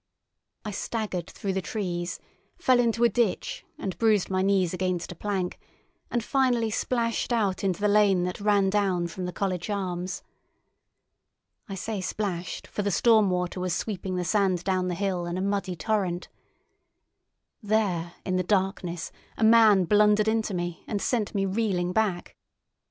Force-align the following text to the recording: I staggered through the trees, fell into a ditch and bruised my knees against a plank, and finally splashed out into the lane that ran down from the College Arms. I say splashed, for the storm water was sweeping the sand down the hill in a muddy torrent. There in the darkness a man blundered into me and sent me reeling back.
I 0.65 0.71
staggered 0.71 1.29
through 1.29 1.53
the 1.53 1.61
trees, 1.61 2.19
fell 2.57 2.79
into 2.79 3.03
a 3.03 3.07
ditch 3.07 3.63
and 3.77 3.95
bruised 3.99 4.31
my 4.31 4.41
knees 4.41 4.73
against 4.73 5.11
a 5.11 5.15
plank, 5.15 5.59
and 6.09 6.23
finally 6.23 6.71
splashed 6.71 7.31
out 7.31 7.63
into 7.63 7.79
the 7.79 7.87
lane 7.87 8.23
that 8.23 8.41
ran 8.41 8.71
down 8.71 9.05
from 9.09 9.25
the 9.25 9.31
College 9.31 9.69
Arms. 9.69 10.23
I 11.69 11.75
say 11.75 12.01
splashed, 12.01 12.65
for 12.65 12.81
the 12.81 12.89
storm 12.89 13.29
water 13.29 13.59
was 13.59 13.75
sweeping 13.75 14.15
the 14.15 14.25
sand 14.25 14.63
down 14.63 14.87
the 14.87 14.95
hill 14.95 15.27
in 15.27 15.37
a 15.37 15.39
muddy 15.39 15.75
torrent. 15.75 16.29
There 17.61 18.13
in 18.25 18.37
the 18.37 18.43
darkness 18.43 19.11
a 19.37 19.43
man 19.43 19.83
blundered 19.85 20.27
into 20.27 20.55
me 20.55 20.83
and 20.87 20.99
sent 20.99 21.35
me 21.35 21.45
reeling 21.45 21.93
back. 21.93 22.35